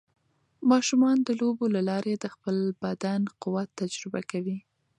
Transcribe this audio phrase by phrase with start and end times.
[0.71, 4.57] ماشومان د لوبو له لارې د خپل بدن قوت تجربه کوي.